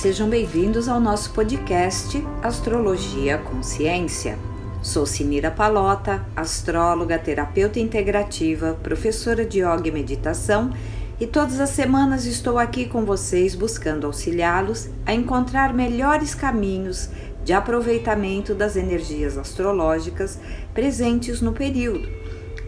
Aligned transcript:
Sejam 0.00 0.28
bem-vindos 0.28 0.88
ao 0.88 1.00
nosso 1.00 1.32
podcast 1.32 2.24
Astrologia 2.40 3.36
Consciência. 3.36 4.38
Sou 4.80 5.04
Sinira 5.04 5.50
Palota, 5.50 6.24
astróloga, 6.36 7.18
terapeuta 7.18 7.80
integrativa, 7.80 8.78
professora 8.80 9.44
de 9.44 9.58
yoga 9.58 9.88
e 9.88 9.90
meditação, 9.90 10.72
e 11.18 11.26
todas 11.26 11.58
as 11.58 11.70
semanas 11.70 12.26
estou 12.26 12.58
aqui 12.58 12.86
com 12.86 13.04
vocês 13.04 13.56
buscando 13.56 14.06
auxiliá-los 14.06 14.88
a 15.04 15.12
encontrar 15.12 15.74
melhores 15.74 16.32
caminhos 16.32 17.10
de 17.42 17.52
aproveitamento 17.52 18.54
das 18.54 18.76
energias 18.76 19.36
astrológicas 19.36 20.38
presentes 20.72 21.40
no 21.40 21.52
período. 21.52 22.08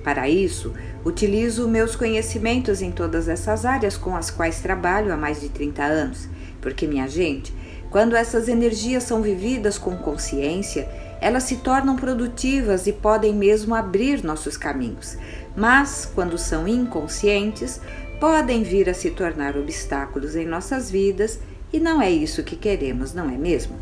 Para 0.03 0.29
isso, 0.29 0.75
utilizo 1.05 1.69
meus 1.69 1.95
conhecimentos 1.95 2.83
em 2.83 2.91
todas 2.91 3.29
essas 3.29 3.65
áreas 3.65 3.97
com 3.97 4.17
as 4.17 4.33
quais 4.33 4.59
trabalho 4.59 5.13
há 5.13 5.17
mais 5.17 5.41
de 5.41 5.49
30 5.49 5.85
anos, 5.85 6.29
porque, 6.61 6.87
minha 6.87 7.09
gente, 7.09 7.53
quando 7.91 8.15
essas 8.15 8.49
energias 8.49 9.03
são 9.03 9.21
vividas 9.21 9.79
com 9.79 9.97
consciência, 9.97 10.89
elas 11.21 11.43
se 11.43 11.57
tornam 11.57 11.97
produtivas 11.97 12.87
e 12.87 12.93
podem 12.93 13.35
mesmo 13.35 13.75
abrir 13.75 14.25
nossos 14.25 14.57
caminhos. 14.57 15.19
Mas, 15.57 16.11
quando 16.15 16.39
são 16.39 16.67
inconscientes, 16.67 17.81
podem 18.21 18.63
vir 18.63 18.89
a 18.89 18.95
se 18.95 19.11
tornar 19.11 19.57
obstáculos 19.57 20.37
em 20.37 20.47
nossas 20.47 20.91
vidas 20.91 21.41
e 21.73 21.79
não 21.79 22.03
é 22.03 22.11
isso 22.11 22.43
que 22.43 22.57
queremos, 22.57 23.15
não 23.15 23.31
é 23.31 23.37
mesmo? 23.37 23.77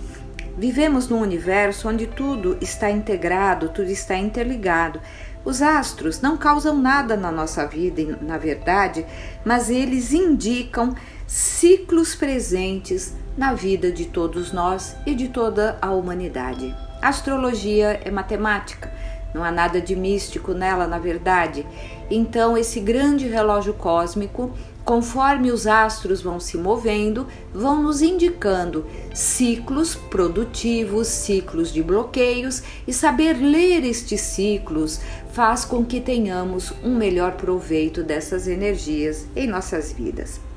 Vivemos 0.57 1.09
num 1.09 1.21
universo 1.21 1.89
onde 1.89 2.07
tudo 2.07 2.59
está 2.61 2.91
integrado, 2.91 3.69
tudo 3.69 3.91
está 3.91 4.17
interligado. 4.17 5.01
Os 5.45 5.63
astros 5.63 6.21
não 6.21 6.37
causam 6.37 6.77
nada 6.77 7.17
na 7.17 7.31
nossa 7.31 7.65
vida, 7.67 8.19
na 8.21 8.37
verdade, 8.37 9.07
mas 9.45 9.71
eles 9.71 10.13
indicam 10.13 10.95
ciclos 11.29 12.15
presentes 12.15 13.13
na 13.37 13.53
vida 13.53 13.93
de 13.93 14.07
todos 14.07 14.51
nós 14.51 14.97
e 15.05 15.15
de 15.15 15.29
toda 15.29 15.77
a 15.83 15.91
humanidade. 15.91 16.75
A 17.03 17.09
astrologia 17.09 18.01
é 18.03 18.11
matemática, 18.11 18.91
não 19.35 19.45
há 19.45 19.53
nada 19.53 19.79
de 19.79 19.95
místico 19.95 20.55
nela, 20.55 20.87
na 20.87 20.99
verdade. 20.99 21.67
Então, 22.11 22.57
esse 22.57 22.81
grande 22.81 23.29
relógio 23.29 23.75
cósmico, 23.75 24.51
conforme 24.87 25.51
os 25.51 25.67
astros 25.67 26.23
vão 26.23 26.41
se 26.41 26.57
movendo, 26.57 27.27
vão 27.53 27.83
nos 27.83 28.01
indicando 28.01 28.87
ciclos 29.13 29.95
produtivos, 29.95 31.09
ciclos 31.09 31.71
de 31.71 31.83
bloqueios, 31.83 32.63
e 32.87 32.93
saber 32.93 33.35
ler 33.35 33.85
estes 33.85 34.23
ciclos 34.23 34.99
faz 35.35 35.63
com 35.63 35.85
que 35.85 36.01
tenhamos 36.01 36.73
um 36.83 36.97
melhor 36.97 37.33
proveito 37.33 38.03
dessas 38.03 38.49
energias 38.49 39.27
em 39.37 39.47
nossas 39.47 39.93
vidas. 39.93 40.48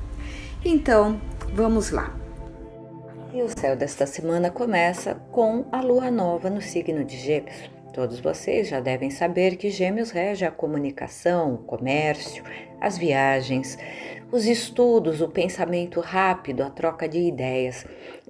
Então, 0.64 1.20
vamos 1.52 1.90
lá. 1.90 2.16
E 3.34 3.42
o 3.42 3.48
céu 3.48 3.74
desta 3.74 4.06
semana 4.06 4.48
começa 4.48 5.16
com 5.32 5.64
a 5.72 5.80
lua 5.80 6.08
nova 6.08 6.48
no 6.48 6.62
signo 6.62 7.04
de 7.04 7.16
Gêmeos. 7.16 7.68
Todos 7.92 8.20
vocês 8.20 8.68
já 8.68 8.78
devem 8.78 9.10
saber 9.10 9.56
que 9.56 9.70
Gêmeos 9.70 10.12
rege 10.12 10.44
a 10.44 10.52
comunicação, 10.52 11.54
o 11.54 11.58
comércio, 11.58 12.44
as 12.80 12.96
viagens, 12.96 13.76
os 14.30 14.46
estudos, 14.46 15.20
o 15.20 15.28
pensamento 15.28 15.98
rápido, 15.98 16.62
a 16.62 16.70
troca 16.70 17.08
de 17.08 17.18
ideias. 17.18 17.84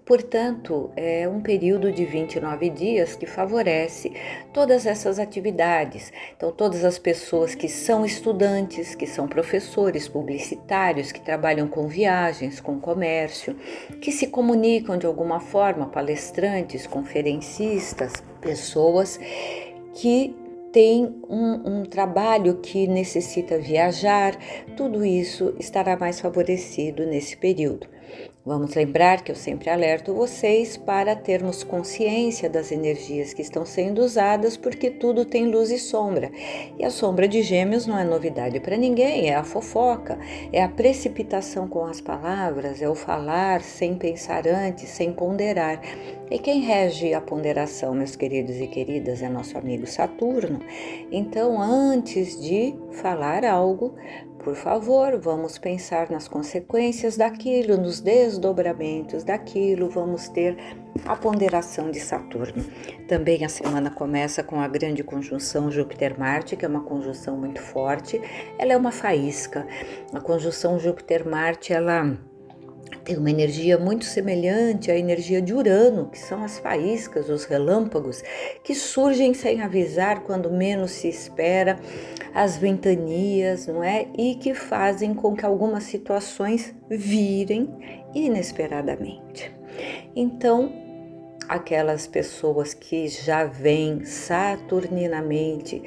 Portanto, 0.05 0.91
é 0.97 1.29
um 1.29 1.41
período 1.41 1.93
de 1.93 2.05
29 2.05 2.71
dias 2.71 3.15
que 3.15 3.25
favorece 3.25 4.13
todas 4.53 4.85
essas 4.85 5.19
atividades. 5.19 6.13
Então, 6.37 6.51
todas 6.51 6.85
as 6.85 6.99
pessoas 6.99 7.55
que 7.55 7.69
são 7.69 8.05
estudantes, 8.05 8.97
que 8.97 9.07
são 9.07 9.29
professores, 9.29 10.09
publicitários, 10.09 11.13
que 11.13 11.21
trabalham 11.21 11.69
com 11.69 11.87
viagens, 11.87 12.61
com 12.61 12.81
comércio, 12.81 13.57
que 14.01 14.11
se 14.11 14.27
comunicam 14.27 14.99
de 14.99 15.07
alguma 15.07 15.39
forma, 15.39 15.87
palestrantes, 15.87 16.85
conferencistas, 16.87 18.13
pessoas 18.41 19.21
que 19.95 20.35
tem 20.73 21.23
um, 21.29 21.81
um, 21.81 21.85
trabalho 21.85 22.57
que 22.57 22.89
necessita 22.89 23.59
viajar, 23.59 24.37
tudo 24.75 25.05
isso 25.05 25.55
estará 25.61 25.97
mais 25.97 26.19
favorecido 26.19 27.05
nesse 27.05 27.37
período. 27.37 27.87
Vamos 28.45 28.75
lembrar 28.75 29.23
que 29.23 29.31
eu 29.31 29.37
sempre 29.37 29.71
alerto 29.71 30.13
vocês 30.13 30.77
para 30.77 31.15
termos 31.15 31.63
consciência 31.63 32.51
das 32.51 32.73
energias 32.73 33.33
que 33.33 33.41
estão 33.41 33.65
sendo 33.65 34.03
usadas, 34.03 34.57
porque 34.57 34.91
tudo 34.91 35.25
tem 35.25 35.47
luz 35.49 35.71
e 35.71 35.79
sombra. 35.79 36.29
E 36.77 36.85
a 36.85 36.91
sombra 36.91 37.29
de 37.29 37.41
Gêmeos 37.41 37.87
não 37.87 37.97
é 37.97 38.03
novidade 38.03 38.59
para 38.59 38.77
ninguém, 38.77 39.31
é 39.31 39.37
a 39.37 39.45
fofoca, 39.45 40.19
é 40.53 40.61
a 40.61 40.69
precipitação 40.69 41.69
com 41.69 41.85
as 41.85 42.01
palavras, 42.01 42.83
é 42.83 42.89
o 42.89 42.97
falar 42.97 43.61
sem 43.61 43.95
pensar 43.95 44.49
antes, 44.49 44.89
sem 44.89 45.13
ponderar. 45.13 45.81
E 46.29 46.37
quem 46.37 46.63
rege 46.63 47.15
a 47.15 47.21
ponderação, 47.21 47.95
meus 47.95 48.17
queridos 48.17 48.57
e 48.57 48.67
queridas, 48.67 49.23
é 49.23 49.29
nosso 49.29 49.57
amigo 49.57 49.87
Saturno. 49.87 50.59
Então, 51.13 51.63
antes 51.63 52.41
de 52.43 52.75
falar 52.91 53.45
algo, 53.45 53.95
por 54.43 54.55
favor, 54.55 55.19
vamos 55.19 55.57
pensar 55.57 56.11
nas 56.11 56.27
consequências 56.27 57.17
daquilo, 57.17 57.77
nos 57.77 58.01
desdobramentos 58.01 59.23
daquilo, 59.25 59.89
vamos 59.89 60.29
ter 60.29 60.57
a 61.07 61.17
ponderação 61.17 61.91
de 61.91 62.01
Saturno. 62.01 62.65
Também 63.09 63.45
a 63.45 63.49
semana 63.49 63.91
começa 63.91 64.43
com 64.43 64.61
a 64.61 64.69
grande 64.69 65.03
conjunção 65.03 65.71
Júpiter-Marte, 65.71 66.57
que 66.57 66.65
é 66.65 66.69
uma 66.69 66.83
conjunção 66.83 67.37
muito 67.37 67.61
forte. 67.61 68.21
Ela 68.59 68.73
é 68.73 68.77
uma 68.77 68.93
faísca. 68.93 69.67
A 70.13 70.21
conjunção 70.21 70.79
Júpiter-Marte, 70.79 71.73
ela 71.73 72.19
tem 73.05 73.17
uma 73.17 73.31
energia 73.31 73.79
muito 73.79 74.05
semelhante 74.05 74.91
à 74.91 74.97
energia 74.97 75.43
de 75.43 75.53
Urano, 75.53 76.09
que 76.09 76.19
são 76.19 76.45
as 76.45 76.59
faíscas, 76.59 77.29
os 77.29 77.45
relâmpagos, 77.45 78.23
que 78.63 78.75
surgem 78.75 79.35
sem 79.35 79.61
avisar 79.61 80.23
quando 80.23 80.51
menos 80.51 80.93
se 80.93 81.09
espera, 81.09 81.79
as 82.35 82.57
ventanias, 82.57 83.67
não 83.67 83.83
é? 83.83 84.07
E 84.17 84.37
que 84.37 84.55
fazem 84.55 85.15
com 85.15 85.35
que 85.35 85.45
algumas 85.45 85.85
situações 85.85 86.75
virem 86.89 87.69
inesperadamente. 88.15 89.53
Então, 90.15 90.73
aquelas 91.49 92.07
pessoas 92.07 92.73
que 92.75 93.09
já 93.09 93.45
vêm 93.45 94.05
saturninamente 94.05 95.83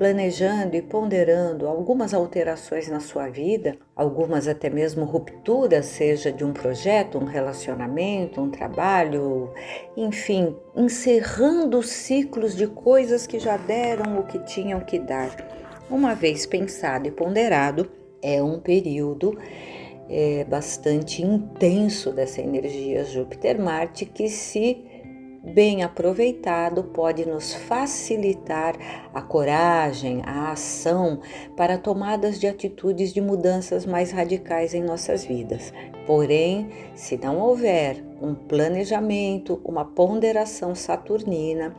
planejando 0.00 0.74
e 0.76 0.80
ponderando 0.80 1.68
algumas 1.68 2.14
alterações 2.14 2.88
na 2.88 3.00
sua 3.00 3.28
vida, 3.28 3.76
algumas 3.94 4.48
até 4.48 4.70
mesmo 4.70 5.04
rupturas, 5.04 5.84
seja 5.84 6.32
de 6.32 6.42
um 6.42 6.54
projeto, 6.54 7.18
um 7.18 7.26
relacionamento, 7.26 8.40
um 8.40 8.48
trabalho, 8.48 9.52
enfim, 9.94 10.56
encerrando 10.74 11.82
ciclos 11.82 12.56
de 12.56 12.66
coisas 12.66 13.26
que 13.26 13.38
já 13.38 13.58
deram 13.58 14.18
o 14.18 14.22
que 14.22 14.38
tinham 14.38 14.80
que 14.80 14.98
dar. 14.98 15.36
Uma 15.90 16.14
vez 16.14 16.46
pensado 16.46 17.06
e 17.06 17.10
ponderado, 17.10 17.90
é 18.22 18.42
um 18.42 18.58
período 18.58 19.38
é, 20.08 20.44
bastante 20.44 21.20
intenso 21.20 22.10
dessa 22.10 22.40
energia 22.40 23.04
Júpiter-Marte 23.04 24.06
que 24.06 24.30
se 24.30 24.82
bem 25.42 25.82
aproveitado, 25.82 26.84
pode 26.84 27.26
nos 27.26 27.54
facilitar 27.54 28.76
a 29.12 29.22
coragem, 29.22 30.22
a 30.24 30.52
ação 30.52 31.20
para 31.56 31.78
tomadas 31.78 32.38
de 32.38 32.46
atitudes 32.46 33.12
de 33.12 33.20
mudanças 33.20 33.86
mais 33.86 34.12
radicais 34.12 34.74
em 34.74 34.82
nossas 34.82 35.24
vidas. 35.24 35.72
Porém, 36.06 36.70
se 36.94 37.16
não 37.16 37.38
houver 37.38 38.04
um 38.20 38.34
planejamento, 38.34 39.60
uma 39.64 39.84
ponderação 39.84 40.74
saturnina 40.74 41.74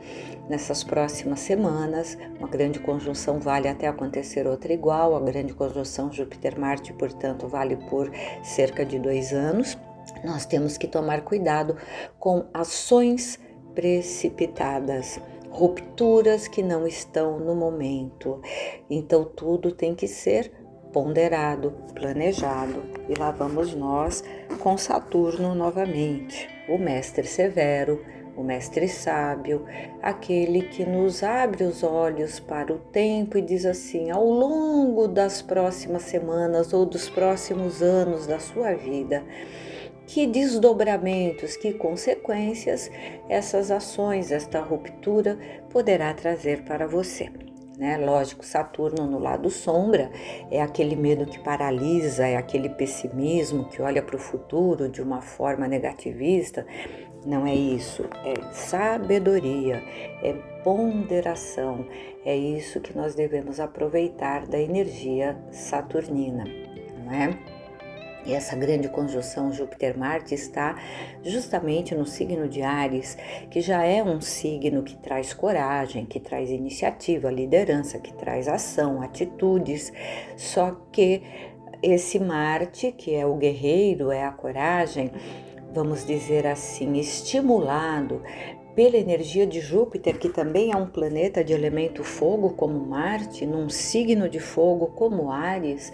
nessas 0.48 0.82
próximas 0.82 1.40
semanas, 1.40 2.18
uma 2.38 2.48
grande 2.48 2.80
conjunção 2.80 3.38
vale 3.38 3.68
até 3.68 3.86
acontecer 3.86 4.46
outra 4.46 4.72
igual, 4.72 5.14
a 5.14 5.20
grande 5.20 5.54
conjunção 5.54 6.10
Júpiter-Marte, 6.10 6.92
portanto, 6.94 7.46
vale 7.46 7.76
por 7.76 8.10
cerca 8.42 8.84
de 8.84 8.98
dois 8.98 9.32
anos. 9.32 9.78
Nós 10.24 10.44
temos 10.44 10.76
que 10.76 10.88
tomar 10.88 11.22
cuidado 11.22 11.76
com 12.18 12.46
ações 12.52 13.38
precipitadas, 13.74 15.20
rupturas 15.50 16.48
que 16.48 16.62
não 16.62 16.86
estão 16.86 17.38
no 17.38 17.54
momento. 17.54 18.40
Então 18.88 19.24
tudo 19.24 19.72
tem 19.72 19.94
que 19.94 20.08
ser 20.08 20.52
ponderado, 20.92 21.72
planejado. 21.94 22.82
E 23.08 23.18
lá 23.18 23.30
vamos 23.30 23.74
nós 23.74 24.22
com 24.60 24.76
Saturno 24.76 25.54
novamente, 25.54 26.48
o 26.68 26.78
mestre 26.78 27.26
severo, 27.26 28.04
o 28.36 28.42
mestre 28.42 28.88
sábio, 28.88 29.66
aquele 30.00 30.62
que 30.62 30.84
nos 30.84 31.22
abre 31.22 31.64
os 31.64 31.82
olhos 31.82 32.40
para 32.40 32.72
o 32.72 32.78
tempo 32.78 33.36
e 33.36 33.42
diz 33.42 33.66
assim: 33.66 34.10
ao 34.10 34.24
longo 34.24 35.06
das 35.06 35.42
próximas 35.42 36.02
semanas 36.02 36.72
ou 36.72 36.86
dos 36.86 37.10
próximos 37.10 37.82
anos 37.82 38.26
da 38.26 38.38
sua 38.38 38.74
vida, 38.74 39.22
que 40.06 40.26
desdobramentos, 40.26 41.56
que 41.56 41.72
consequências 41.72 42.90
essas 43.28 43.70
ações, 43.70 44.30
esta 44.30 44.60
ruptura 44.60 45.38
poderá 45.70 46.12
trazer 46.12 46.62
para 46.64 46.86
você. 46.86 47.30
né? 47.78 47.96
Lógico, 47.96 48.44
Saturno 48.44 49.06
no 49.06 49.18
lado 49.18 49.50
sombra 49.50 50.10
é 50.50 50.60
aquele 50.60 50.96
medo 50.96 51.26
que 51.26 51.38
paralisa, 51.38 52.26
é 52.26 52.36
aquele 52.36 52.68
pessimismo 52.68 53.64
que 53.68 53.80
olha 53.80 54.02
para 54.02 54.16
o 54.16 54.18
futuro 54.18 54.88
de 54.88 55.00
uma 55.00 55.20
forma 55.20 55.66
negativista. 55.66 56.66
Não 57.24 57.46
é 57.46 57.54
isso, 57.54 58.04
é 58.24 58.34
sabedoria, 58.52 59.80
é 60.22 60.32
ponderação. 60.64 61.86
É 62.24 62.36
isso 62.36 62.80
que 62.80 62.96
nós 62.96 63.14
devemos 63.14 63.60
aproveitar 63.60 64.46
da 64.46 64.58
energia 64.58 65.36
saturnina, 65.50 66.44
não 67.04 67.12
é? 67.12 67.61
E 68.24 68.34
essa 68.34 68.54
grande 68.54 68.88
conjunção 68.88 69.52
Júpiter-Marte 69.52 70.34
está 70.34 70.76
justamente 71.24 71.94
no 71.94 72.06
signo 72.06 72.48
de 72.48 72.62
Ares, 72.62 73.16
que 73.50 73.60
já 73.60 73.84
é 73.84 74.02
um 74.02 74.20
signo 74.20 74.82
que 74.82 74.96
traz 74.96 75.34
coragem, 75.34 76.06
que 76.06 76.20
traz 76.20 76.50
iniciativa, 76.50 77.30
liderança, 77.30 77.98
que 77.98 78.12
traz 78.12 78.46
ação, 78.46 79.02
atitudes. 79.02 79.92
Só 80.36 80.76
que 80.92 81.22
esse 81.82 82.20
Marte, 82.20 82.92
que 82.92 83.12
é 83.14 83.26
o 83.26 83.34
guerreiro, 83.34 84.12
é 84.12 84.22
a 84.22 84.30
coragem, 84.30 85.10
vamos 85.74 86.06
dizer 86.06 86.46
assim, 86.46 86.96
estimulado 86.98 88.22
pela 88.74 88.96
energia 88.96 89.46
de 89.46 89.60
Júpiter, 89.60 90.18
que 90.18 90.28
também 90.28 90.72
é 90.72 90.76
um 90.76 90.86
planeta 90.86 91.44
de 91.44 91.52
elemento 91.52 92.02
fogo 92.02 92.50
como 92.50 92.78
Marte, 92.78 93.44
num 93.44 93.68
signo 93.68 94.28
de 94.28 94.40
fogo 94.40 94.86
como 94.86 95.30
Ares, 95.30 95.92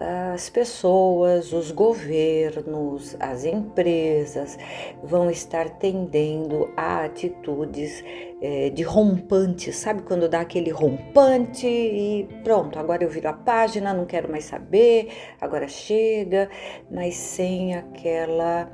as 0.00 0.48
pessoas, 0.48 1.52
os 1.52 1.72
governos, 1.72 3.16
as 3.18 3.44
empresas 3.44 4.56
vão 5.02 5.28
estar 5.28 5.68
tendendo 5.70 6.70
a 6.76 7.04
atitudes 7.04 8.04
é, 8.40 8.70
de 8.70 8.84
rompante, 8.84 9.72
sabe 9.72 10.02
quando 10.02 10.28
dá 10.28 10.40
aquele 10.40 10.70
rompante 10.70 11.66
e 11.66 12.28
pronto, 12.44 12.78
agora 12.78 13.02
eu 13.02 13.10
viro 13.10 13.28
a 13.28 13.32
página, 13.32 13.92
não 13.92 14.06
quero 14.06 14.30
mais 14.30 14.44
saber, 14.44 15.08
agora 15.40 15.66
chega, 15.66 16.48
mas 16.88 17.16
sem 17.16 17.74
aquela 17.74 18.70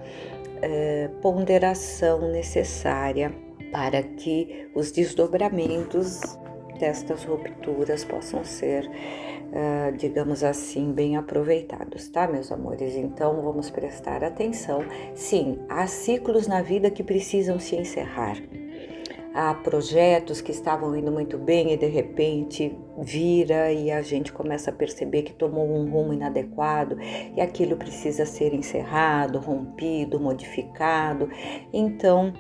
é, 0.61 1.09
ponderação 1.23 2.31
necessária 2.31 3.35
para 3.73 4.03
que 4.03 4.69
os 4.75 4.93
desdobramentos 4.93 6.21
destas 6.79 7.25
rupturas 7.25 8.05
possam 8.05 8.45
ser 8.45 8.91
digamos 9.97 10.43
assim, 10.43 10.93
bem 10.93 11.17
aproveitados, 11.17 12.09
tá, 12.09 12.27
meus 12.27 12.51
amores? 12.51 12.97
Então 12.97 13.41
vamos 13.43 13.71
prestar 13.71 14.25
atenção. 14.25 14.85
Sim, 15.15 15.59
há 15.69 15.87
ciclos 15.87 16.47
na 16.47 16.63
vida 16.63 16.91
que 16.91 17.03
precisam 17.03 17.59
se 17.59 17.77
encerrar. 17.77 18.37
Há 19.37 19.53
projetos 19.53 20.41
que 20.41 20.53
estavam 20.53 20.95
indo 20.97 21.11
muito 21.11 21.37
bem 21.37 21.73
e 21.73 21.77
de 21.77 21.87
repente 21.87 22.79
vira 22.97 23.73
e 23.73 23.91
a 23.91 24.01
gente 24.01 24.33
começa 24.33 24.71
a 24.71 24.73
perceber 24.73 25.23
que 25.23 25.33
tomou 25.33 25.69
um 25.69 25.91
rumo 25.91 26.13
inadequado 26.13 26.97
e 27.37 27.41
aquilo 27.41 27.77
precisa 27.77 28.25
ser 28.25 28.55
encerrado, 28.55 29.41
rompido, 29.41 30.21
modificado. 30.21 31.29
Então, 31.73 32.33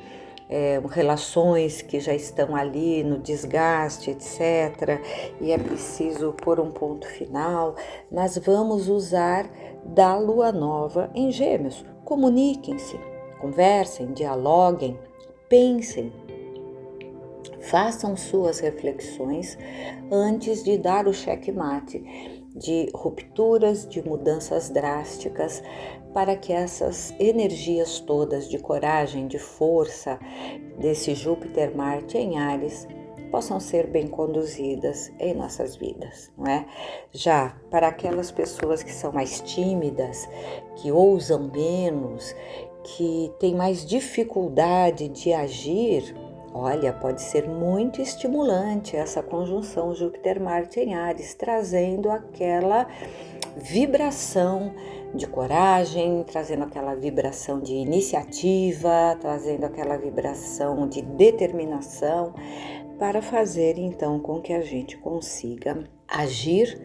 é, 0.49 0.81
relações 0.91 1.82
que 1.82 1.99
já 2.00 2.14
estão 2.14 2.55
ali 2.55 3.02
no 3.02 3.19
desgaste, 3.19 4.11
etc. 4.11 5.00
E 5.41 5.52
é 5.52 5.58
preciso 5.58 6.32
pôr 6.32 6.61
um 6.61 6.70
ponto 6.70 7.06
final. 7.06 7.75
Mas 8.11 8.38
vamos 8.38 8.88
usar 8.88 9.49
da 9.85 10.17
lua 10.17 10.52
nova 10.52 11.11
em 11.14 11.31
Gêmeos. 11.31 11.85
Comuniquem-se, 12.05 12.99
conversem, 13.41 14.12
dialoguem, 14.12 14.99
pensem. 15.49 16.12
Façam 17.61 18.14
suas 18.14 18.61
reflexões 18.61 19.56
antes 20.12 20.62
de 20.62 20.76
dar 20.76 21.08
o 21.08 21.14
checkmate 21.14 22.44
de 22.55 22.89
rupturas, 22.95 23.87
de 23.89 24.06
mudanças 24.06 24.71
drásticas, 24.71 25.62
para 26.12 26.37
que 26.37 26.53
essas 26.53 27.12
energias 27.19 27.99
todas 27.99 28.49
de 28.49 28.59
coragem, 28.59 29.27
de 29.27 29.39
força 29.39 30.19
desse 30.79 31.15
Júpiter 31.15 31.77
Marte 31.77 32.17
em 32.17 32.39
Ares 32.39 32.87
possam 33.33 33.59
ser 33.59 33.89
bem 33.89 34.06
conduzidas 34.06 35.12
em 35.19 35.35
nossas 35.35 35.75
vidas, 35.75 36.31
não 36.39 36.47
é? 36.47 36.65
Já 37.11 37.56
para 37.69 37.89
aquelas 37.89 38.31
pessoas 38.31 38.81
que 38.81 38.93
são 38.93 39.11
mais 39.11 39.41
tímidas, 39.41 40.29
que 40.77 40.93
ousam 40.93 41.50
menos, 41.53 42.33
que 42.85 43.33
têm 43.41 43.57
mais 43.57 43.85
dificuldade 43.85 45.09
de 45.09 45.33
agir, 45.33 46.15
olha, 46.55 46.93
pode 46.93 47.21
ser 47.21 47.49
muito 47.49 48.01
estimulante 48.01 48.97
essa 48.97 49.21
conjunção 49.21 49.93
Júpiter-Marte 49.93 50.79
em 50.79 50.95
Ares, 50.95 51.35
trazendo 51.35 52.09
aquela 52.09 52.87
vibração 53.56 54.73
de 55.12 55.27
coragem, 55.27 56.25
trazendo 56.25 56.62
aquela 56.62 56.95
vibração 56.95 57.61
de 57.61 57.75
iniciativa, 57.75 59.17
trazendo 59.21 59.65
aquela 59.65 59.97
vibração 59.97 60.89
de 60.89 61.03
determinação 61.03 62.33
para 62.99 63.21
fazer 63.21 63.77
então 63.77 64.21
com 64.21 64.41
que 64.41 64.53
a 64.53 64.61
gente 64.61 64.97
consiga 64.97 65.85
agir 66.07 66.81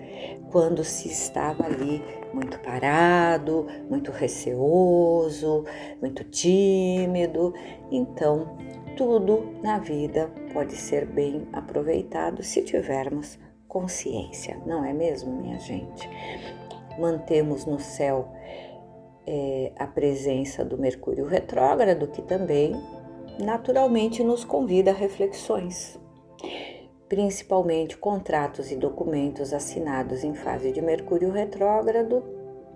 quando 0.51 0.83
se 0.83 1.07
estava 1.07 1.65
ali 1.65 2.03
muito 2.33 2.59
parado, 2.59 3.67
muito 3.89 4.11
receoso, 4.11 5.65
muito 6.01 6.23
tímido. 6.23 7.53
Então, 7.91 8.57
tudo 8.99 9.55
na 9.63 9.79
vida 9.79 10.29
pode 10.51 10.75
ser 10.75 11.05
bem 11.05 11.47
aproveitado 11.53 12.43
se 12.43 12.61
tivermos 12.61 13.39
consciência, 13.65 14.61
não 14.65 14.83
é 14.83 14.91
mesmo, 14.91 15.31
minha 15.31 15.57
gente? 15.57 16.09
mantemos 16.99 17.65
no 17.65 17.79
céu 17.79 18.27
é, 19.25 19.71
a 19.77 19.87
presença 19.87 20.65
do 20.65 20.77
Mercúrio 20.77 21.25
retrógrado, 21.25 22.07
que 22.07 22.21
também 22.21 22.75
naturalmente 23.39 24.21
nos 24.21 24.43
convida 24.43 24.91
a 24.91 24.93
reflexões, 24.93 25.97
principalmente 27.07 27.95
contratos 27.95 28.69
e 28.69 28.75
documentos 28.75 29.53
assinados 29.53 30.25
em 30.25 30.35
fase 30.35 30.73
de 30.73 30.81
Mercúrio 30.81 31.31
retrógrado 31.31 32.21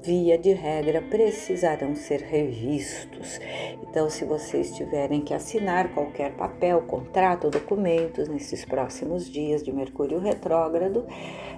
via 0.03 0.37
de 0.37 0.51
regra, 0.51 1.01
precisarão 1.01 1.95
ser 1.95 2.19
revistos. 2.21 3.39
Então, 3.81 4.09
se 4.09 4.25
vocês 4.25 4.75
tiverem 4.75 5.21
que 5.21 5.33
assinar 5.33 5.93
qualquer 5.93 6.33
papel, 6.33 6.81
contrato 6.81 7.49
documentos 7.49 8.27
nesses 8.27 8.65
próximos 8.65 9.29
dias 9.29 9.63
de 9.63 9.71
Mercúrio 9.71 10.19
retrógrado, 10.19 11.05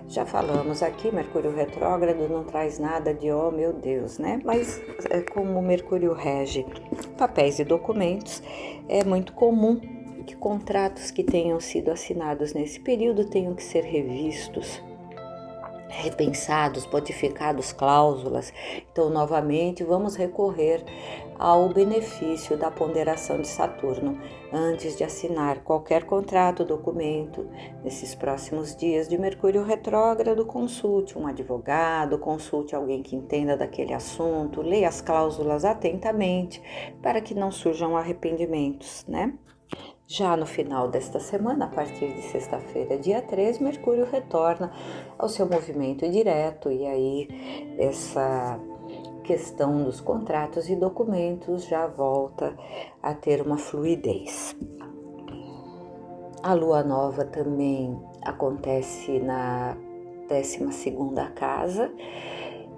já 0.08 0.26
falamos 0.26 0.84
aqui, 0.84 1.12
Mercúrio 1.12 1.56
retrógrado 1.56 2.30
não 2.30 2.44
traz 2.44 2.78
nada 2.78 3.14
de 3.14 3.32
oh 3.32 3.50
meu 3.50 3.74
Deus, 3.74 4.20
né? 4.20 4.40
Mas 4.44 4.80
é 5.10 5.22
como 5.22 5.60
Mercúrio 5.62 6.14
rege 6.14 6.64
papéis 7.18 7.58
e 7.58 7.64
documentos, 7.64 8.44
é 8.88 9.04
muito 9.04 9.34
comum 9.34 9.80
que 10.28 10.36
contratos 10.36 11.10
que 11.10 11.24
tenham 11.24 11.60
sido 11.60 11.90
assinados 11.90 12.54
nesse 12.54 12.80
período 12.80 13.26
tenham 13.26 13.56
que 13.56 13.64
ser 13.64 13.84
revistos 13.84 14.82
repensados, 15.96 16.86
modificados 16.88 17.72
cláusulas. 17.72 18.54
Então, 18.92 19.10
novamente, 19.10 19.84
vamos 19.84 20.16
recorrer 20.16 20.84
ao 21.38 21.70
benefício 21.70 22.58
da 22.58 22.72
ponderação 22.72 23.42
de 23.42 23.48
Saturno 23.48 24.20
antes 24.52 24.96
de 24.98 25.04
assinar 25.04 25.64
qualquer 25.64 26.06
contrato, 26.06 26.64
documento. 26.64 27.48
Nesses 27.84 28.16
próximos 28.16 28.76
dias 28.76 29.08
de 29.08 29.18
Mercúrio 29.18 29.64
retrógrado, 29.64 30.46
consulte 30.46 31.18
um 31.18 31.28
advogado, 31.28 32.20
consulte 32.20 32.76
alguém 32.76 33.02
que 33.02 33.16
entenda 33.16 33.58
daquele 33.58 33.94
assunto, 33.94 34.62
leia 34.62 34.88
as 34.88 35.02
cláusulas 35.02 35.66
atentamente 35.66 36.62
para 37.02 37.22
que 37.22 37.34
não 37.34 37.52
surjam 37.52 37.98
arrependimentos, 37.98 39.06
né? 39.08 39.34
Já 40.08 40.38
no 40.38 40.46
final 40.46 40.88
desta 40.88 41.20
semana, 41.20 41.66
a 41.66 41.68
partir 41.68 42.14
de 42.14 42.22
sexta-feira, 42.22 42.96
dia 42.96 43.24
3, 43.24 43.58
Mercúrio 43.58 44.06
retorna 44.06 44.72
ao 45.18 45.28
seu 45.28 45.48
movimento 45.48 46.08
direto 46.08 46.72
e 46.72 46.86
aí 46.86 47.76
essa 47.80 48.60
questão 49.24 49.84
dos 49.84 50.00
contratos 50.00 50.70
e 50.70 50.76
documentos 50.76 51.66
já 51.66 51.88
volta 51.88 52.56
a 53.02 53.16
ter 53.16 53.42
uma 53.42 53.58
fluidez. 53.58 54.56
A 56.44 56.54
lua 56.54 56.84
nova 56.84 57.26
também 57.26 58.00
acontece 58.22 59.20
na 59.20 59.76
12 60.30 60.94
casa 61.34 61.92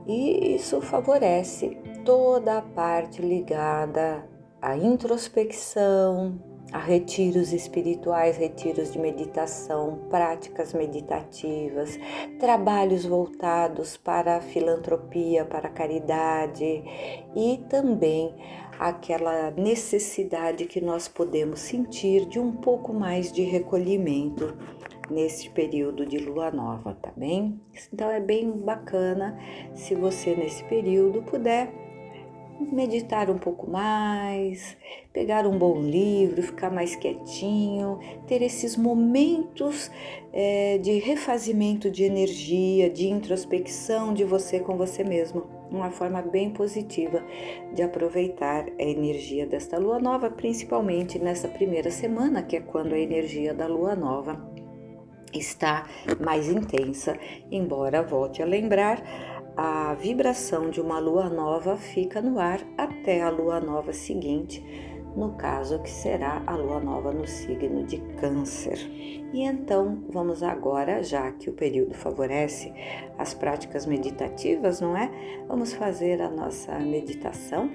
e 0.07 0.55
isso 0.55 0.79
favorece 0.79 1.77
toda 2.05 2.59
a 2.59 2.61
parte 2.61 3.21
ligada 3.21 4.25
à 4.61 4.77
introspecção, 4.77 6.39
a 6.71 6.79
retiros 6.79 7.53
espirituais, 7.53 8.37
retiros 8.37 8.91
de 8.91 8.99
meditação, 8.99 9.99
práticas 10.09 10.73
meditativas, 10.73 11.97
trabalhos 12.39 13.05
voltados 13.05 13.95
para 13.95 14.37
a 14.37 14.41
filantropia, 14.41 15.45
para 15.45 15.69
a 15.69 15.71
caridade 15.71 16.83
e 17.35 17.63
também 17.69 18.35
aquela 18.79 19.51
necessidade 19.51 20.65
que 20.65 20.81
nós 20.81 21.07
podemos 21.07 21.59
sentir 21.59 22.25
de 22.25 22.39
um 22.39 22.51
pouco 22.51 22.93
mais 22.93 23.31
de 23.31 23.43
recolhimento 23.43 24.55
neste 25.09 25.49
período 25.49 26.05
de 26.05 26.17
lua 26.17 26.51
nova, 26.51 26.93
tá 27.01 27.11
bem? 27.15 27.59
Então 27.93 28.11
é 28.11 28.19
bem 28.19 28.51
bacana 28.51 29.39
se 29.73 29.95
você 29.95 30.35
nesse 30.35 30.63
período 30.65 31.23
puder 31.23 31.86
meditar 32.59 33.29
um 33.29 33.37
pouco 33.37 33.69
mais, 33.69 34.77
pegar 35.13 35.45
um 35.45 35.57
bom 35.57 35.79
livro, 35.81 36.41
ficar 36.41 36.69
mais 36.69 36.95
quietinho, 36.95 37.99
ter 38.27 38.41
esses 38.41 38.75
momentos 38.75 39.91
é, 40.33 40.77
de 40.77 40.99
refazimento 40.99 41.89
de 41.89 42.03
energia, 42.03 42.89
de 42.89 43.07
introspecção 43.07 44.13
de 44.13 44.23
você 44.23 44.59
com 44.59 44.77
você 44.77 45.03
mesmo. 45.03 45.45
Uma 45.69 45.91
forma 45.91 46.21
bem 46.21 46.49
positiva 46.49 47.23
de 47.73 47.83
aproveitar 47.83 48.65
a 48.79 48.83
energia 48.83 49.45
desta 49.45 49.77
lua 49.77 49.99
nova, 49.99 50.29
principalmente 50.29 51.19
nessa 51.19 51.47
primeira 51.47 51.91
semana, 51.91 52.41
que 52.41 52.55
é 52.55 52.61
quando 52.61 52.93
a 52.93 52.99
energia 52.99 53.53
da 53.53 53.67
lua 53.67 53.95
nova 53.95 54.57
está 55.33 55.87
mais 56.19 56.47
intensa, 56.47 57.17
embora 57.51 58.01
volte 58.01 58.41
a 58.41 58.45
lembrar 58.45 59.03
a 59.57 59.95
vibração 59.95 60.69
de 60.69 60.79
uma 60.79 60.99
lua 60.99 61.29
nova 61.29 61.77
fica 61.77 62.21
no 62.21 62.39
ar 62.39 62.61
até 62.77 63.23
a 63.23 63.29
lua 63.31 63.59
nova 63.59 63.91
seguinte, 63.91 64.63
no 65.15 65.31
caso 65.31 65.79
que 65.79 65.89
será 65.89 66.43
a 66.45 66.55
lua 66.55 66.79
nova 66.79 67.11
no 67.11 67.25
signo 67.25 67.83
de 67.83 67.97
Câncer. 68.19 68.77
E 69.33 69.41
então 69.41 70.03
vamos 70.09 70.43
agora, 70.43 71.01
já 71.01 71.31
que 71.31 71.49
o 71.49 71.53
período 71.53 71.95
favorece 71.95 72.71
as 73.17 73.33
práticas 73.33 73.87
meditativas, 73.87 74.79
não 74.79 74.95
é? 74.95 75.09
Vamos 75.47 75.73
fazer 75.73 76.21
a 76.21 76.29
nossa 76.29 76.77
meditação. 76.77 77.71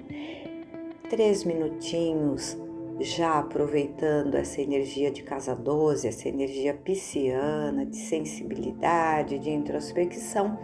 Três 1.11 1.43
minutinhos 1.43 2.57
já 3.01 3.41
aproveitando 3.41 4.37
essa 4.37 4.61
energia 4.61 5.11
de 5.11 5.25
casa 5.25 5.57
12, 5.57 6.07
essa 6.07 6.29
energia 6.29 6.75
pisciana, 6.75 7.85
de 7.85 7.97
sensibilidade, 7.97 9.41
de 9.41 9.51
introspecção 9.51 10.57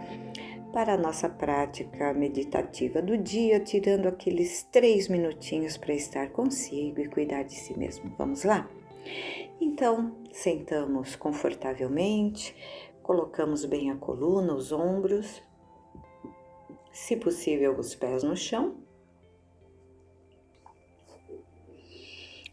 para 0.71 0.93
a 0.93 0.97
nossa 0.97 1.27
prática 1.27 2.13
meditativa 2.13 3.01
do 3.01 3.17
dia, 3.17 3.59
tirando 3.59 4.07
aqueles 4.07 4.63
três 4.63 5.07
minutinhos 5.07 5.77
para 5.77 5.93
estar 5.93 6.29
consigo 6.29 6.99
e 7.01 7.07
cuidar 7.07 7.43
de 7.43 7.55
si 7.55 7.77
mesmo. 7.77 8.13
Vamos 8.17 8.43
lá? 8.43 8.69
Então, 9.59 10.15
sentamos 10.31 11.15
confortavelmente, 11.15 12.55
colocamos 13.01 13.65
bem 13.65 13.89
a 13.89 13.95
coluna, 13.95 14.53
os 14.53 14.71
ombros, 14.71 15.41
se 16.91 17.15
possível, 17.15 17.77
os 17.77 17.95
pés 17.95 18.23
no 18.23 18.35
chão. 18.35 18.75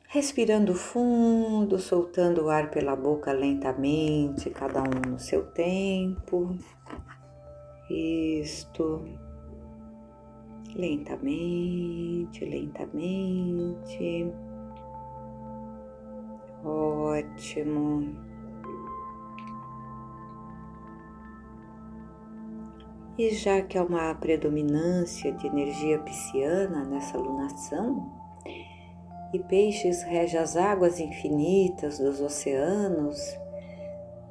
Respirando 0.08 0.74
fundo, 0.74 1.78
soltando 1.78 2.44
o 2.44 2.48
ar 2.48 2.70
pela 2.70 2.96
boca 2.96 3.32
lentamente, 3.32 4.48
cada 4.48 4.82
um 4.82 5.10
no 5.10 5.18
seu 5.18 5.44
tempo. 5.52 6.56
Isto 7.88 9.04
lentamente, 10.74 12.44
lentamente. 12.44 14.32
Ótimo. 16.64 18.16
E 23.18 23.30
já 23.30 23.62
que 23.62 23.78
há 23.78 23.82
uma 23.82 24.14
predominância 24.14 25.32
de 25.32 25.46
energia 25.46 25.98
pisciana 26.00 26.84
nessa 26.84 27.16
lunação, 27.16 28.12
e 29.32 29.38
peixes 29.38 30.02
rege 30.02 30.36
as 30.36 30.56
águas 30.56 31.00
infinitas 31.00 31.98
dos 31.98 32.20
oceanos, 32.20 33.18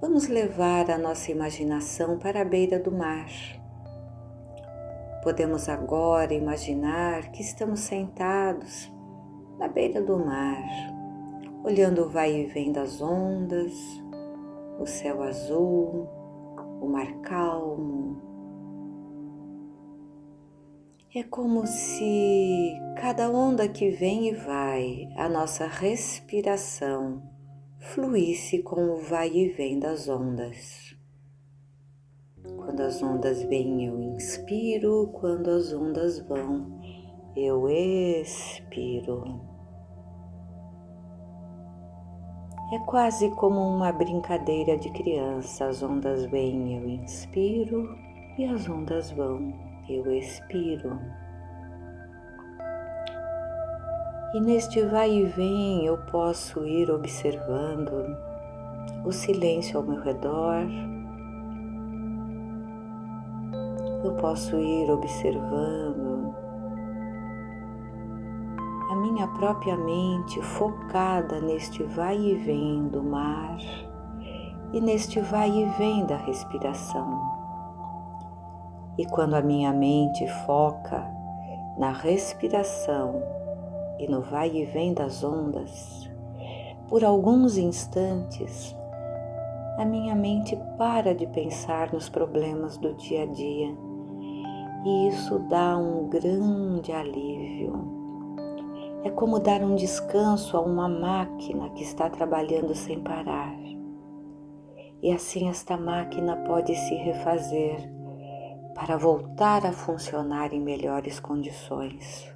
Vamos 0.08 0.28
levar 0.28 0.92
a 0.92 1.00
nossa 1.00 1.32
imaginação 1.32 2.20
para 2.20 2.42
a 2.42 2.46
beira 2.46 2.78
do 2.78 2.92
mar. 2.92 3.28
Podemos 5.24 5.68
agora 5.68 6.32
imaginar 6.32 7.32
que 7.32 7.42
estamos 7.42 7.80
sentados 7.80 8.94
na 9.58 9.68
beira 9.68 10.04
do 10.04 10.20
mar, 10.24 10.64
olhando 11.64 12.04
o 12.04 12.10
vai 12.10 12.36
e 12.36 12.46
vem 12.46 12.72
das 12.72 13.02
ondas, 13.02 13.74
o 14.80 14.86
céu 14.86 15.24
azul, 15.24 16.08
o 16.80 16.88
mar 16.88 17.12
calmo. 17.24 18.22
É 21.16 21.24
como 21.24 21.66
se 21.66 22.80
cada 23.02 23.28
onda 23.28 23.68
que 23.68 23.90
vem 23.90 24.28
e 24.28 24.36
vai, 24.36 25.10
a 25.18 25.28
nossa 25.28 25.66
respiração, 25.66 27.24
fluísse 27.86 28.64
com 28.64 28.82
o 28.90 28.98
vai 28.98 29.30
e 29.30 29.50
vem 29.50 29.80
das 29.80 30.10
ondas. 30.10 30.96
Quando 32.58 32.82
as 32.82 33.02
ondas 33.02 33.44
vêm, 33.44 33.86
eu 33.86 34.02
inspiro, 34.02 35.08
quando 35.14 35.50
as 35.50 35.72
ondas 35.72 36.20
vão, 36.20 36.80
eu 37.36 37.70
expiro. 37.70 39.24
É 42.74 42.80
quase 42.88 43.30
como 43.36 43.62
uma 43.62 43.92
brincadeira 43.92 44.78
de 44.78 44.92
criança. 44.92 45.68
As 45.68 45.84
ondas 45.84 46.26
vêm, 46.26 46.78
eu 46.78 46.90
inspiro, 46.90 47.96
e 48.38 48.46
as 48.46 48.68
ondas 48.68 49.12
vão, 49.12 49.54
eu 49.88 50.12
expiro. 50.12 51.00
E 54.36 54.42
neste 54.42 54.82
vai 54.82 55.14
e 55.14 55.24
vem 55.24 55.86
eu 55.86 55.98
posso 56.12 56.66
ir 56.66 56.92
observando 56.92 58.18
o 59.06 59.10
silêncio 59.10 59.78
ao 59.78 59.86
meu 59.86 60.02
redor, 60.02 60.68
eu 64.04 64.14
posso 64.18 64.60
ir 64.60 64.92
observando 64.92 66.36
a 68.92 68.96
minha 68.98 69.26
própria 69.26 69.78
mente 69.78 70.42
focada 70.42 71.40
neste 71.40 71.82
vai 71.84 72.18
e 72.18 72.36
vem 72.36 72.90
do 72.90 73.02
mar 73.02 73.58
e 74.74 74.82
neste 74.82 75.22
vai 75.22 75.50
e 75.50 75.64
vem 75.78 76.06
da 76.06 76.18
respiração. 76.18 77.22
E 78.98 79.06
quando 79.06 79.36
a 79.36 79.42
minha 79.42 79.72
mente 79.72 80.28
foca 80.46 81.10
na 81.78 81.94
respiração, 81.94 83.45
e 84.00 84.08
no 84.08 84.22
vai 84.22 84.56
e 84.56 84.66
vem 84.66 84.94
das 84.94 85.24
ondas, 85.24 86.10
por 86.88 87.04
alguns 87.04 87.58
instantes, 87.58 88.76
a 89.78 89.86
minha 89.86 90.16
mente 90.16 90.58
para 90.78 91.14
de 91.14 91.28
pensar 91.28 91.92
nos 91.92 92.10
problemas 92.10 92.78
do 92.78 92.94
dia 92.94 93.24
a 93.24 93.26
dia 93.26 93.76
e 94.86 95.08
isso 95.08 95.40
dá 95.40 95.76
um 95.76 96.08
grande 96.08 96.92
alívio. 96.92 97.74
É 99.04 99.10
como 99.10 99.40
dar 99.40 99.62
um 99.62 99.76
descanso 99.76 100.56
a 100.56 100.62
uma 100.62 100.88
máquina 100.88 101.70
que 101.72 101.84
está 101.84 102.08
trabalhando 102.08 102.76
sem 102.76 103.02
parar. 103.02 103.56
E 105.02 105.12
assim 105.12 105.50
esta 105.50 105.76
máquina 105.76 106.38
pode 106.38 106.76
se 106.76 106.94
refazer 106.96 107.92
para 108.76 108.96
voltar 108.96 109.66
a 109.66 109.72
funcionar 109.72 110.54
em 110.54 110.62
melhores 110.62 111.20
condições. 111.20 112.35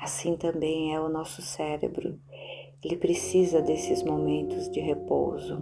Assim 0.00 0.36
também 0.36 0.94
é 0.94 1.00
o 1.00 1.08
nosso 1.08 1.42
cérebro. 1.42 2.18
Ele 2.82 2.96
precisa 2.96 3.60
desses 3.60 4.02
momentos 4.04 4.70
de 4.70 4.80
repouso. 4.80 5.60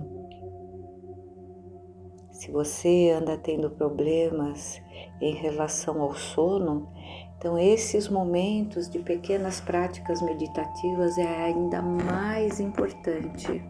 Se 2.30 2.50
você 2.50 3.10
anda 3.16 3.38
tendo 3.38 3.70
problemas 3.70 4.78
em 5.22 5.34
relação 5.34 6.02
ao 6.02 6.14
sono, 6.14 6.92
então 7.38 7.58
esses 7.58 8.08
momentos 8.08 8.90
de 8.90 8.98
pequenas 8.98 9.58
práticas 9.58 10.20
meditativas 10.20 11.16
é 11.16 11.44
ainda 11.44 11.80
mais 11.80 12.60
importante 12.60 13.64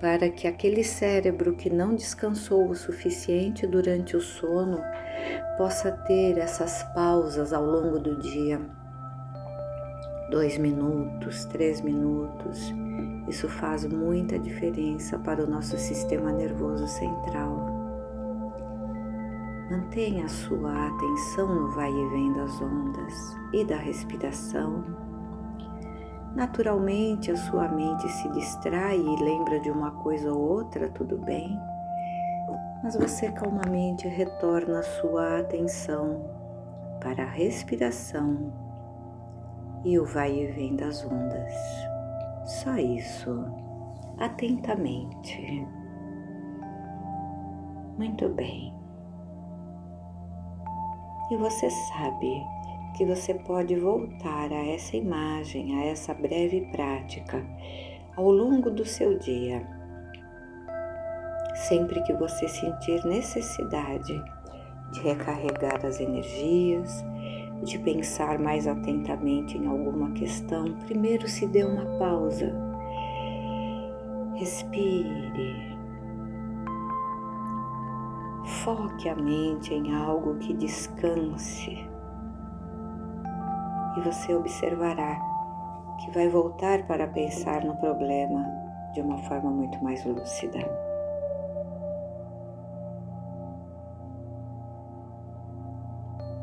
para 0.00 0.28
que 0.28 0.46
aquele 0.46 0.84
cérebro 0.84 1.56
que 1.56 1.70
não 1.70 1.94
descansou 1.94 2.68
o 2.68 2.74
suficiente 2.74 3.66
durante 3.66 4.16
o 4.16 4.20
sono 4.20 4.78
possa 5.56 5.90
ter 5.90 6.36
essas 6.38 6.82
pausas 6.92 7.52
ao 7.52 7.64
longo 7.64 7.98
do 7.98 8.20
dia 8.20 8.60
dois 10.30 10.58
minutos, 10.58 11.44
três 11.46 11.80
minutos. 11.80 12.74
Isso 13.28 13.48
faz 13.48 13.84
muita 13.84 14.38
diferença 14.38 15.18
para 15.18 15.42
o 15.42 15.46
nosso 15.46 15.76
sistema 15.78 16.32
nervoso 16.32 16.86
central. 16.86 17.74
Mantenha 19.70 20.24
a 20.24 20.28
sua 20.28 20.86
atenção 20.88 21.52
no 21.52 21.70
vai 21.72 21.90
e 21.90 22.08
vem 22.10 22.32
das 22.34 22.60
ondas 22.60 23.36
e 23.52 23.64
da 23.64 23.76
respiração. 23.76 24.84
Naturalmente, 26.34 27.30
a 27.30 27.36
sua 27.36 27.68
mente 27.68 28.08
se 28.08 28.28
distrai 28.30 28.98
e 28.98 29.24
lembra 29.24 29.58
de 29.58 29.70
uma 29.70 29.90
coisa 29.90 30.32
ou 30.32 30.38
outra, 30.38 30.88
tudo 30.90 31.16
bem, 31.16 31.58
mas 32.82 32.94
você 32.94 33.32
calmamente 33.32 34.06
retorna 34.06 34.80
a 34.80 34.82
sua 34.82 35.38
atenção 35.38 36.30
para 37.00 37.22
a 37.22 37.30
respiração 37.30 38.65
e 39.86 40.00
o 40.00 40.04
vai 40.04 40.36
e 40.36 40.46
vem 40.48 40.74
das 40.74 41.04
ondas. 41.04 41.54
Só 42.44 42.76
isso. 42.76 43.44
atentamente. 44.18 45.66
Muito 47.96 48.28
bem. 48.30 48.74
E 51.30 51.36
você 51.36 51.70
sabe 51.70 52.42
que 52.96 53.04
você 53.04 53.34
pode 53.34 53.76
voltar 53.76 54.50
a 54.50 54.66
essa 54.74 54.96
imagem, 54.96 55.78
a 55.78 55.84
essa 55.84 56.14
breve 56.14 56.62
prática 56.72 57.44
ao 58.16 58.30
longo 58.30 58.70
do 58.70 58.84
seu 58.84 59.18
dia. 59.18 59.66
Sempre 61.68 62.02
que 62.02 62.12
você 62.14 62.48
sentir 62.48 63.04
necessidade 63.04 64.24
de 64.92 65.00
recarregar 65.00 65.84
as 65.84 66.00
energias, 66.00 67.04
de 67.62 67.78
pensar 67.78 68.38
mais 68.38 68.66
atentamente 68.66 69.56
em 69.56 69.66
alguma 69.66 70.10
questão, 70.12 70.74
primeiro 70.86 71.28
se 71.28 71.46
dê 71.46 71.64
uma 71.64 71.84
pausa. 71.98 72.54
Respire. 74.34 75.76
Foque 78.62 79.08
a 79.08 79.16
mente 79.16 79.72
em 79.72 79.94
algo 79.94 80.36
que 80.36 80.52
descanse. 80.54 81.88
E 83.96 84.00
você 84.00 84.34
observará 84.34 85.18
que 85.98 86.10
vai 86.10 86.28
voltar 86.28 86.86
para 86.86 87.06
pensar 87.06 87.64
no 87.64 87.76
problema 87.76 88.44
de 88.92 89.00
uma 89.00 89.18
forma 89.18 89.50
muito 89.50 89.82
mais 89.82 90.04
lúcida. 90.04 90.85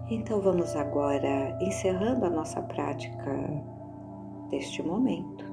Então 0.10 0.41
vamos 0.41 0.75
agora 0.75 1.57
encerrando 1.62 2.25
a 2.25 2.29
nossa 2.29 2.62
prática 2.62 3.31
deste 4.50 4.83
momento, 4.83 5.45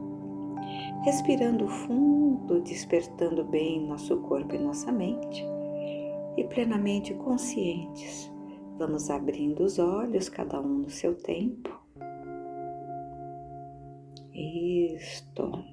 respirando 1.05 1.69
fundo, 1.69 2.61
despertando 2.61 3.45
bem 3.45 3.87
nosso 3.87 4.17
corpo 4.23 4.55
e 4.55 4.59
nossa 4.59 4.91
mente 4.91 5.45
e 6.37 6.45
plenamente 6.45 7.15
conscientes. 7.15 8.31
Vamos 8.77 9.09
abrindo 9.09 9.63
os 9.63 9.79
olhos, 9.79 10.29
cada 10.29 10.61
um 10.61 10.81
no 10.81 10.91
seu 10.91 11.15
tempo. 11.15 11.79
Isto. 14.33 15.65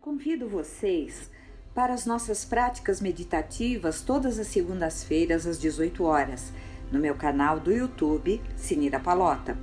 Convido 0.00 0.48
vocês 0.48 1.30
para 1.74 1.92
as 1.92 2.06
nossas 2.06 2.44
práticas 2.44 3.00
meditativas 3.00 4.00
todas 4.00 4.38
as 4.38 4.46
segundas-feiras 4.46 5.46
às 5.46 5.58
18 5.58 6.04
horas, 6.04 6.52
no 6.92 7.00
meu 7.00 7.16
canal 7.16 7.58
do 7.58 7.72
YouTube, 7.72 8.40
Sinira 8.56 9.00
Palota. 9.00 9.58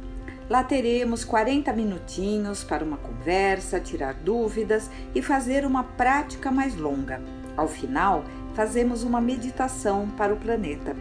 Lá 0.49 0.63
teremos 0.63 1.23
40 1.23 1.71
minutinhos 1.71 2.61
para 2.61 2.83
uma 2.83 2.97
conversa, 2.97 3.79
tirar 3.79 4.15
dúvidas 4.15 4.89
e 5.15 5.21
fazer 5.21 5.65
uma 5.65 5.83
prática 5.83 6.51
mais 6.51 6.75
longa. 6.75 7.21
Ao 7.55 7.69
final, 7.69 8.25
fazemos 8.53 9.03
uma 9.03 9.21
meditação 9.21 10.09
para 10.09 10.33
o 10.33 10.37
planeta. 10.37 10.93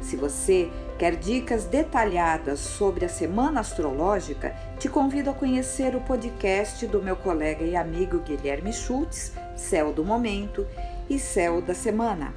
Se 0.00 0.16
você 0.16 0.70
quer 0.98 1.16
dicas 1.16 1.64
detalhadas 1.64 2.60
sobre 2.60 3.04
a 3.04 3.08
semana 3.08 3.60
astrológica, 3.60 4.54
te 4.78 4.88
convido 4.88 5.30
a 5.30 5.34
conhecer 5.34 5.96
o 5.96 6.00
podcast 6.00 6.86
do 6.86 7.02
meu 7.02 7.16
colega 7.16 7.64
e 7.64 7.74
amigo 7.74 8.20
Guilherme 8.20 8.72
Schultz, 8.72 9.32
Céu 9.62 9.92
do 9.92 10.04
Momento 10.04 10.66
e 11.08 11.18
Céu 11.18 11.62
da 11.62 11.74
Semana. 11.74 12.34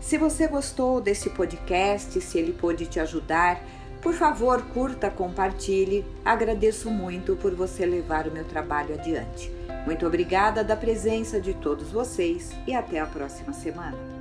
Se 0.00 0.16
você 0.16 0.46
gostou 0.46 1.00
desse 1.00 1.30
podcast, 1.30 2.20
se 2.20 2.38
ele 2.38 2.52
pôde 2.52 2.86
te 2.86 3.00
ajudar, 3.00 3.60
por 4.00 4.14
favor, 4.14 4.62
curta, 4.74 5.10
compartilhe. 5.10 6.04
Agradeço 6.24 6.90
muito 6.90 7.36
por 7.36 7.54
você 7.54 7.86
levar 7.86 8.28
o 8.28 8.30
meu 8.30 8.44
trabalho 8.44 8.94
adiante. 8.94 9.50
Muito 9.86 10.06
obrigada 10.06 10.62
da 10.62 10.76
presença 10.76 11.40
de 11.40 11.54
todos 11.54 11.90
vocês 11.90 12.52
e 12.66 12.74
até 12.74 13.00
a 13.00 13.06
próxima 13.06 13.52
semana. 13.52 14.13